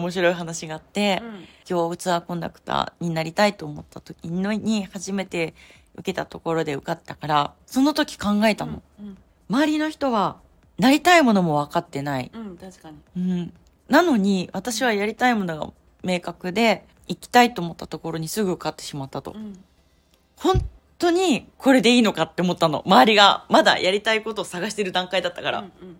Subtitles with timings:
[0.00, 1.22] 面白い話があって、
[1.68, 5.54] 今日ツアーコンダクターになりたいと思った時に初めて
[5.94, 9.16] 受けたところで受かったからその時考えたの、うん、
[9.48, 10.38] 周りの人は
[10.78, 12.96] なりたいものも分かってない、うん、確かに。
[13.16, 13.52] うん、
[13.88, 19.62] なのに私はやりたいものが明確で行きたいと思ったところにすぐ受かってしまったと、ん、
[20.36, 20.64] 本
[20.98, 22.82] 当にこれでいいのかって思ったの。
[22.86, 25.96] 周りがまだやりたいことを探してる段階だったから、うんうん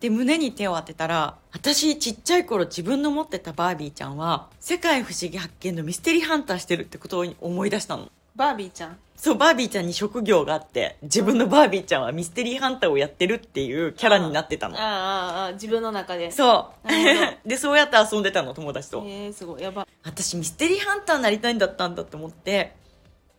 [0.00, 8.96] で胸に手を当てたら私ちっちゃい頃自分の持ってたバービーちゃんは世界不思議発見のミステリーハンターしてるってことを思い出したのバービーちゃん？
[9.16, 16.30] そうバービーちゃんに職業があって自分のバービーちゃんはミステリーハンターをやってるっていうキャラになってたのああああ、自分の中で。
[16.30, 16.88] そう
[17.46, 19.62] でそうやって遊んでたの友達とえー、すごい。
[19.62, 19.86] やば。
[20.04, 22.74] 私ミステリーハンターになりたいんだったんだと思って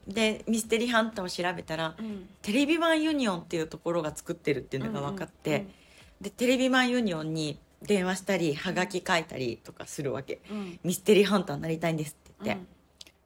[0.08, 2.30] でミステリーハンターを調べたらうん。
[2.44, 5.66] テレビマンユニオンっていうところが作ってるっていうのが分かって、
[6.22, 10.80] でテレビマンユニオンに電話したりはがき書いたりとかするわけうん。
[10.83, 12.64] ミステリーハンターになりたいんですって言って、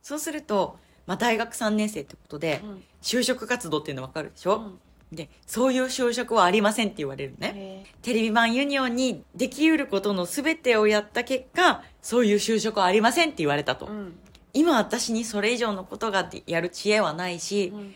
[0.01, 2.83] そうすると、まあ、大学3年生ってことでうん。
[3.01, 4.59] 就職活動っていうの分かるでしょ、う
[5.13, 5.15] ん。
[5.15, 13.89] でそういう就職はありませんって言われるねえテレビマンユニオンにできうることの全てをやった結果そういう就職はありませんって言われたと。
[14.53, 17.95] 今私にそれ以上のことがやる知恵はないし、うん。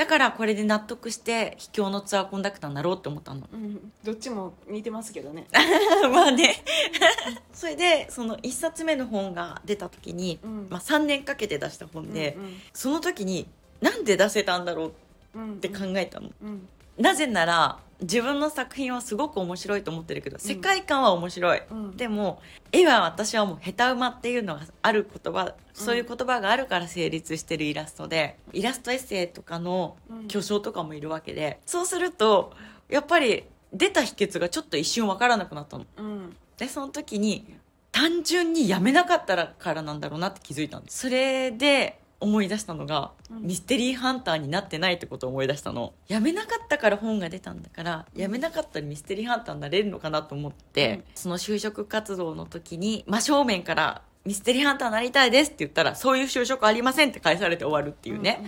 [0.00, 3.92] だからこれで納得して秘境のツアーコンダクターになろうって思ったのうん。
[4.02, 5.46] どっちも似てますけどね。
[6.10, 6.64] まあね
[7.52, 13.46] それでその1冊目の本が出た時に、うんまあ、3年かけて出した本で、うんその時に
[13.82, 14.92] なんで出せたんだろ
[15.34, 15.52] ううん。
[15.52, 16.66] って考えたの、うん。
[16.96, 21.96] なぜなら自分の作品はすごく面白いと思ってるけど世界観は面白い、うん。
[21.96, 22.40] でも
[22.72, 30.28] 絵は私はもう下手馬っていうのがある言葉そういう言葉があるから成立してるイラストでイラストエッセイとかのうん。
[30.28, 32.52] 巨匠とかもいるわけでそうすると
[32.88, 35.86] やっぱり出た秘訣がちょっと一瞬わからなくなったの。
[35.96, 36.36] うん。
[36.56, 37.54] でその時に
[37.92, 40.98] 単純にやめなかったからなんだろうなって気づいたんです。
[40.98, 43.42] それで思い出したのが、うん。
[43.42, 45.94] ミステリーハンターになってないってことを思い出したの。
[46.08, 51.04] やめなかったから本が出たんだからやめなかったらミステリーハンターになれるのかなと思って、うん。
[51.14, 58.44] その就職活動の時に真正面からミステリーハンターになりたいですって言ったらそういう就職ありませんって返されて終わるっていうね、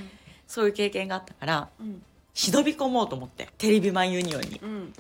[0.47, 2.03] そういう経験があったからうん。
[2.35, 4.61] 忍び込もうと思ってテレビマンユニオンに。
[4.63, 4.93] うん。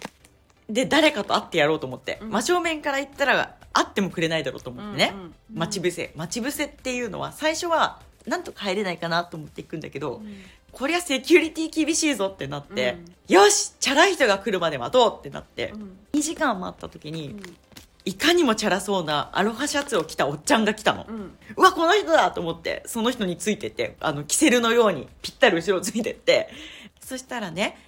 [0.68, 2.30] で誰かと会ってやろうと思って、うん。
[2.30, 5.20] 真正面から言ったら会ってもくれないだろうと思ってね、うん。
[5.22, 5.34] うん。
[5.54, 6.12] 待ち伏せ。
[6.16, 10.36] 待ち伏せっていうのは最初はなんとか入れないかなと思っていくんだけど、うん
[10.72, 12.96] こりゃセキュリティ厳しいぞってなって、
[13.28, 15.98] よしチャラい人が来るまで待とうってなって、うん。
[16.14, 17.42] 2時間待った時に、うん。
[18.04, 21.36] いかにもチャラそうなアロハシャツを着たおっちゃんが来たの、うん。
[21.56, 26.48] うわこの人だと思ってその人についてってあのキセルのようにぴったり後ろついてって
[27.00, 27.78] そしたらね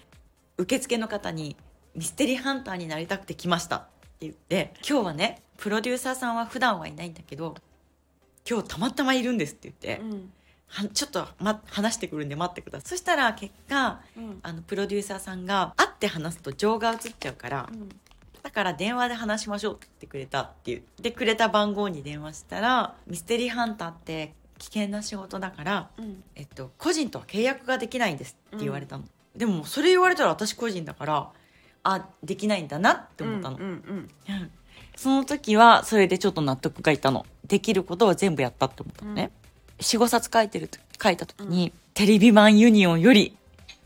[0.57, 1.57] 受付の方に
[1.97, 3.87] 「ミステリーハンターになりたくて来ました」って
[4.21, 7.57] 言って「今日はねプロデューサーさんは普段はいないんだけど
[8.49, 10.33] 今日たまたまいるんです」って言って、うん。
[10.67, 14.41] はちょっと、ま、話してくるんで待ってくださいそしたら結果うん。
[14.43, 17.69] あのプロデューサーさんが会って話すと情が映っちゃうから、
[18.43, 26.23] だから電話で話しましょうって言ってくれたって言ってくれた番号に電話したらミステリーハンターって危険な仕事だから、うん。
[26.35, 29.05] えっと、個人とは契約ができないんですって言われたの、
[29.37, 31.31] でもそれ言われたら私個人だから
[31.85, 33.63] あできないんだなって思ったの、うん。
[33.63, 33.69] うん。
[33.69, 34.09] うん
[34.97, 39.31] その時はそれでちょっと納得がいったのできることは全部やったって思ったのね、
[39.79, 43.37] 45冊書いてると書いた時に、テレビマンユニオンより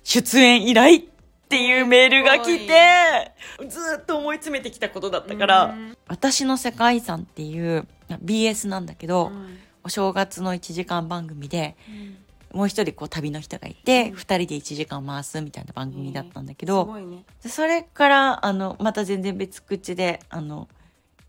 [0.04, 1.02] 出演依頼っ
[1.48, 3.32] ていうメールが来て
[3.68, 5.96] ずーっと思い詰めてきたことだったから、うん。
[6.06, 7.86] 私の世界遺産っていう
[8.22, 9.58] BS なんだけど、うん。
[9.84, 12.58] お正月の1時間番組でうん。
[12.58, 14.16] もう一人こう旅の人がいて、うん。
[14.16, 17.24] 二人で1時間回すみたいな番組だったんだけど、ね。
[17.42, 20.68] でそれからあのまた全然別口であの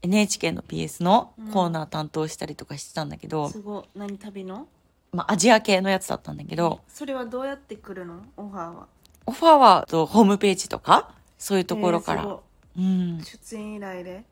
[0.01, 3.83] NHK の BS のコーナー担当したりとかしてたんだけど、すごい。
[3.95, 4.67] 何旅の？
[5.11, 8.21] まあ、アジア系のやつだったんだけど、それはどうやって来るの？
[8.37, 8.87] オファーは。
[9.25, 12.39] オファーはとホームページとかそういうところから、えー
[12.77, 14.23] うんい出演依頼で？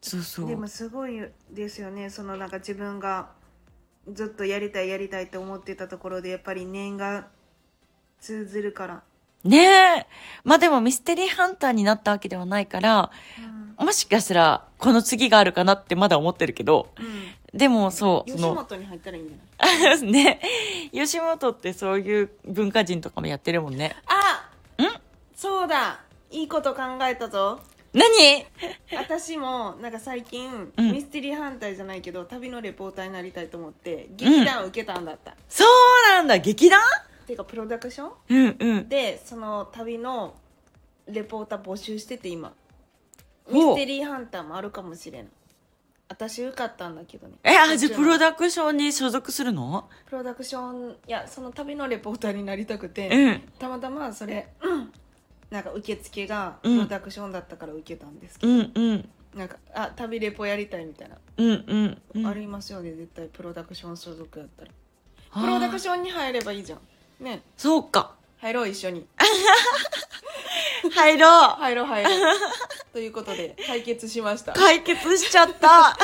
[0.00, 1.20] そうそうでもすごい
[1.50, 2.10] ですよね。
[2.10, 3.30] そのなんか自分が
[4.12, 7.26] ずっとやりたいやりたいと思ってたところでやっぱり念が
[8.20, 9.02] 通ずるから。
[9.44, 9.58] ね
[10.00, 10.06] え。
[10.44, 13.10] まあでもミステリーハンターになったわけではないから、
[13.78, 16.88] もしかしたらこの次があるかなってまだ思ってるけど、
[17.54, 20.02] でもそう、そ吉の、本に入ったらいいんじゃない？
[20.10, 20.40] ね、
[20.92, 23.96] 吉本ってそういう文化人とかもやってるもんね。
[24.06, 24.48] あ
[24.82, 24.86] ん？
[25.36, 26.00] そうだ。
[26.30, 27.60] いいこと考えたぞ。
[27.94, 28.46] 何？
[28.98, 30.92] 私もなんか最近、うん。
[30.92, 35.68] ミステリーハンターじゃないけど旅のレポーターになりたいと思って劇団受けたんだった、そう
[36.10, 36.38] なんだ。
[36.38, 36.80] 劇団？
[37.28, 38.10] ていうかプロダクション？
[38.30, 38.88] うんうん。
[38.88, 40.34] でその旅の
[41.06, 42.54] レポーター募集してて今。
[43.50, 45.28] ミステリーハンターもあるかもしれん。
[46.08, 47.34] 私受かったんだけどね。
[47.44, 49.90] え、あ、じゃあプロダダクションに所属するの？
[50.06, 53.42] プロダクションいやその旅のレポーターになりたくて、うん。
[53.58, 54.90] たまたまそれ、うん
[55.50, 56.78] なんか受付がプうん。
[56.78, 59.08] ロダクションだったから受けたんですけど、うんうん。
[59.34, 62.26] なんかあ旅レポやりたいみたいな、うんうんうん。
[62.26, 63.26] ありますよね絶対。
[63.26, 64.70] プロダクション所属やったら。
[65.42, 66.78] プロダクションに入ればいいじゃん
[67.20, 67.42] ね。
[67.56, 68.14] そうか。
[68.38, 69.06] 入ろう一緒に。
[70.94, 71.50] 入ろう。
[71.58, 72.38] 入ろう入ろう。
[72.92, 74.52] ということで解決しました。
[74.52, 75.96] 解決しちゃった。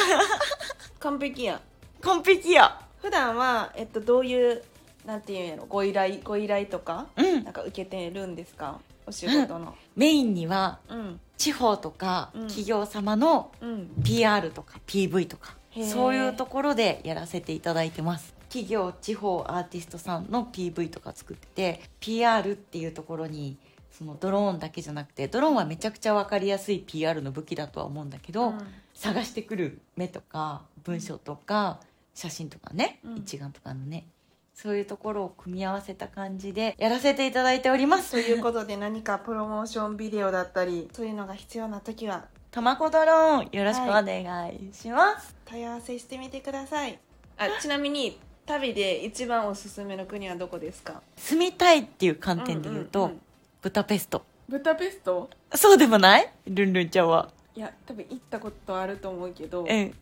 [1.01, 1.61] 完璧や
[2.01, 2.81] 完璧や。
[3.01, 4.63] 普段はえっとどういう
[5.05, 7.45] なんていうんやろご依頼ご依頼とか、うん。
[7.45, 8.81] なんか受けてるんですか？
[9.07, 9.75] お仕事の。
[9.97, 11.21] メインにはうん。
[11.37, 12.43] 地方とかうん。
[12.47, 15.55] 企業様のうん、PR とか PV とか
[15.93, 23.57] そういうところでやらせていただいてます企業地方アーティストさんの PV とか作ってて PR っていうところに
[23.91, 28.59] そのドローンだけじゃなくてドローンはめちゃくちゃ分かりやすい PR の武器だとは思うんだけど、うん。
[28.95, 31.81] 探してくる目とか文章とか
[32.15, 33.17] 写真とかね、うん。
[33.17, 34.07] 一眼とかのね
[34.55, 38.13] そういうところを組み合わせた感じでやらせていただいております。
[38.13, 47.01] ということで何かプロモーションビデオだったりそういうのが必要な時はたまこドローンよろしくお願いします、問い合わせしてみてください。
[47.37, 51.01] あちなみに旅で一番おすすめの国はどこですか？
[51.17, 53.21] 住みたいっていう観点で言うと、うんうんうん。
[53.63, 54.23] ブタペスト。
[54.49, 55.31] ブダペスト？
[55.55, 56.31] そうでもない？
[56.47, 57.31] ルンルンちゃんは。
[57.57, 59.95] いや多分行ったことあると思うけどうん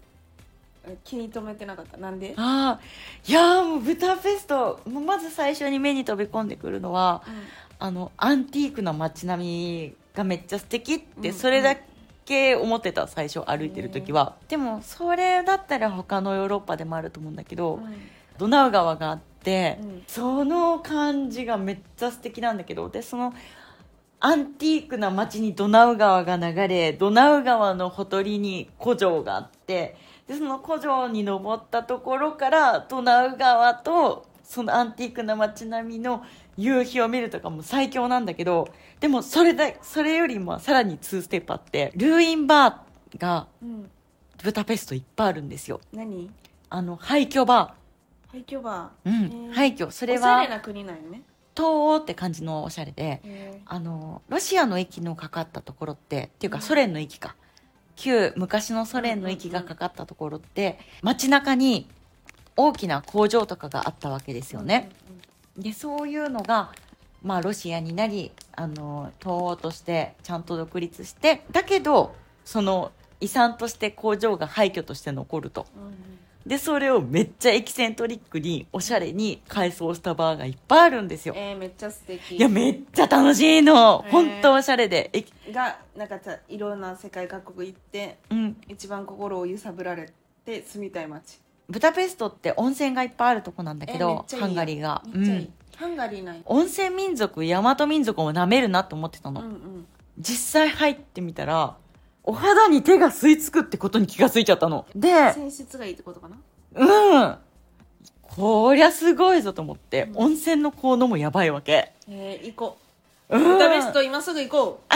[1.05, 1.97] 気に留めてなかった。
[1.99, 2.81] なんで、ああ
[3.29, 7.23] いやーもうブタペストまず最初に目に飛び込んでくるのは
[7.79, 11.23] あのアンティークな街並みがめっちゃ素敵っうんうん。
[11.23, 11.77] てそれだ
[12.25, 14.35] け思ってた最初歩いてる時は。
[14.49, 17.95] でもそれだったら他のヨーロッパでもあると思うんだけど、うん
[18.43, 20.03] ドナウ川があって、うん。
[20.09, 23.33] その感じがめっちゃ素敵なんだけどでその
[24.19, 29.97] アンティークな街にドナウ川が流れドナウ川のほとりに古城があって
[30.27, 36.25] でその古城に登ったところからドナウ川とそのアンティークな街並みの
[36.57, 38.69] 夕日を見るとかも最強なんだけど
[38.99, 43.91] でもそれだそれよりもさらに2ステップあってルーインバーがうん。
[44.43, 45.81] ブダペストいっぱいあるんですよ。
[45.93, 46.29] 何？
[46.69, 47.75] あの廃墟バ
[48.33, 49.53] 廃墟バー、うん。
[49.53, 49.91] 廃墟。
[49.91, 50.39] それは。
[50.39, 51.23] おしゃれな国なんよね。
[51.55, 53.21] 東欧って感じのおしゃれで。
[53.23, 56.59] へあのロシアの駅のかかったところってっていううん。
[56.59, 57.37] かソ連の駅か。
[57.97, 61.89] 旧昔のソ連の駅がかかったところって街中に
[62.57, 64.91] 大きな工場とかがあったわけですーよね、
[65.57, 66.73] でそういうのが
[67.23, 72.15] まあロシアになりあの東欧としてちゃんと独立してだけど
[72.45, 75.67] その遺産として工場が廃墟として残ると。
[75.77, 75.93] うんうん
[76.47, 81.35] でそれをめっちゃエキセントリックにおしゃれに改装したバーがいっぱいあるんですよ。
[81.37, 82.37] えー、めっちゃ素敵。
[82.37, 84.05] いやめっちゃ楽しいの。
[84.07, 84.11] へー。
[84.11, 85.11] 本当おしゃれで。
[85.13, 88.57] えがなんかさいろんな世界各国行ってうん。
[88.69, 90.13] 一番心を揺さぶられ
[90.45, 91.41] て住みたい街。
[91.69, 95.03] ブダペストって温泉がいっぱいあるとこなんだけどいいハンガリーが。
[95.07, 95.53] い、うん。
[95.77, 96.43] ハンガリーない。
[96.45, 99.87] 温泉民族大和民族をなめるなと思ってたの、うんうん。
[100.19, 101.77] 実際入ってみたら
[102.25, 104.87] お肌に手が吸い付くってことに気がついちゃったの。
[104.95, 106.37] で泉質がいいってことかな？
[106.75, 107.37] うん。
[108.23, 110.19] こりゃすごいぞと思って、うん。
[110.19, 111.93] 温泉の効能もやばいわけ。
[112.09, 112.79] えー、行こ
[113.29, 113.37] う。
[113.37, 113.45] うん。
[113.45, 114.95] ブダペスト今すぐ行こう。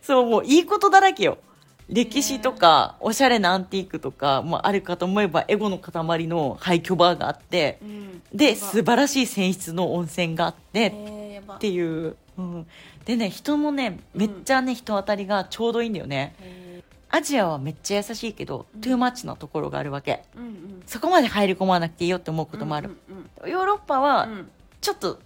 [0.04, 1.38] そうもういいことだらけよ。
[1.88, 7.78] 歴史とかおしゃれなアンティークとかもあるかと思えばエゴの塊の廃墟バーがあって。
[7.82, 8.22] うん。
[8.34, 10.88] で素晴らしい泉質の温泉があって
[11.56, 12.66] っていう、うん、
[13.04, 16.34] でね人もねめっちゃね、人当たりがちょうどいいんだよね。
[16.40, 18.80] えアジアはめっちゃ優しいけど、うん。
[18.80, 20.24] トゥーマッチなところがあるわけ。
[20.36, 20.82] ー、うんうん。
[20.86, 22.90] そこまで入り込まなくていいよって思うこともある、
[23.42, 24.50] うんヨーロッパうんはうん。
[24.80, 25.18] ちょっと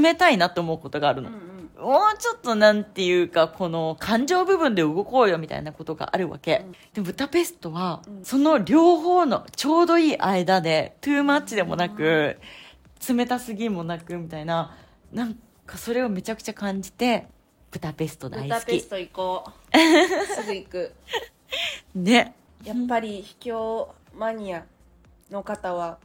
[0.00, 1.82] 冷たいなと思うことがあるの、うんうん。
[1.82, 6.72] もうちょっとなんていうかこの感情部分で動こうよみたいなことがあるわけ、うん。
[6.72, 8.24] でブダペストはうん。
[8.24, 12.38] その両方のちょうどいい間でトゥーマッチでもなく
[13.08, 14.76] 冷たすぎもなくみたいな
[15.12, 15.40] なんか
[15.78, 17.26] それをめちゃくちゃ感じて
[17.70, 18.48] ブダペスト大好き。
[18.48, 19.78] ブダペスト行こう。
[20.34, 20.92] すぐ行く。
[21.94, 22.34] ね。
[22.64, 24.64] やっぱり秘境マニア
[25.30, 25.98] の方は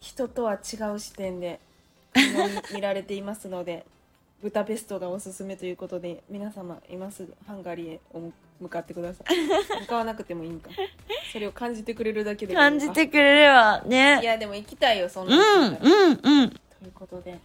[0.00, 1.60] 人とは違う視点で
[2.74, 3.86] 見られていますので
[4.42, 8.20] ブダペストがおすすめということで皆様今すぐハンガリーへお
[8.60, 9.80] 向かってください。
[9.80, 10.70] 向かわなくてもいいんか。
[11.32, 14.20] それを感じてくれるだけで感じてくれればいね。
[14.22, 16.50] やでも行きたいよそんうなんん、うん、うん。
[16.50, 17.38] ということで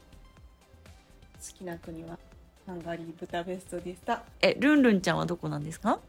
[1.46, 2.18] 好きな国は？
[2.66, 6.00] ハンガリーブダペストでしたえ、ルンルンちゃんはどこなんですか？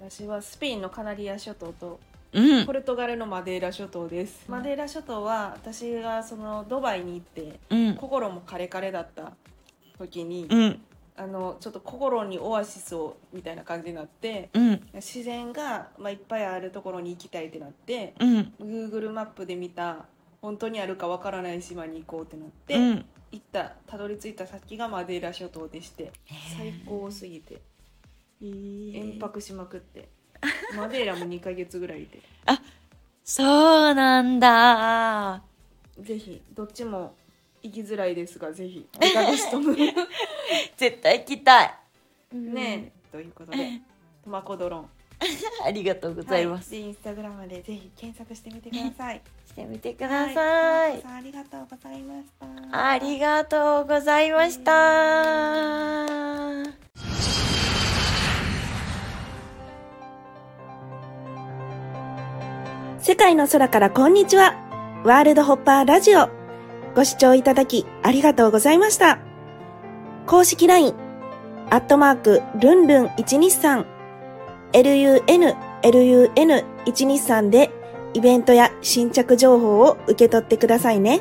[0.00, 2.00] 私はスペインのカナリア諸島と
[2.32, 2.72] うんポ。
[2.72, 7.94] ルトガルのマデーラ諸島ですマデーラ諸島は私がそのドバイに行ってうん。
[7.94, 9.32] 心もカレカレだった
[9.98, 10.80] 時に、うん。
[11.14, 14.80] あのちょっと心にオアシスをみたいな感じになってうん。
[14.94, 18.52] 自然が、まあ、いっぱいあるところに行きたいってなってうん。
[18.60, 20.06] Google マップで見た
[20.40, 23.04] 本当にあるかわからない島に行こうってなって、うん。
[23.32, 26.12] 行ったたどり着いた先がマデーラ諸島でして
[26.56, 27.60] 最高すぎて
[28.40, 30.08] 延泊しまくって
[30.76, 32.20] マデーラも2ヶ月ぐらいいて。
[33.24, 35.42] そうなんだ。
[35.98, 37.14] ぜひどっちも
[37.62, 39.72] 行きづらいですがぜひブダペストも。
[39.72, 39.94] ね
[40.76, 41.74] 絶対行きたい。
[42.34, 43.80] えということで
[44.24, 44.88] トマコドローン
[45.64, 46.74] ありがとうございます。
[46.74, 51.02] はでインスタグラムでぜひ検索してみてください してみてくください。
[51.04, 52.26] ありがとうございまし
[52.70, 56.12] たありがとうございました。
[63.00, 64.54] 世界の空からこんにちは。
[65.04, 66.28] ワールドホッパーラジオ。
[66.94, 69.18] ご視聴いただきありがとうございました。
[70.26, 70.94] 公式 LINE、
[71.70, 73.84] アットマーク、ルンルン123、
[74.72, 75.22] lun、
[75.82, 77.70] lun123 で
[78.14, 81.20] イベントや新着情報を受け取ってくださいね。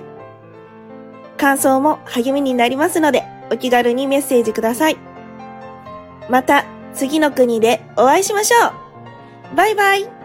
[1.37, 4.97] 感想も励みになりますので、お気軽にメッセージください。
[6.29, 8.67] また、次の国でお会いしましょ
[9.53, 10.20] うバイバイ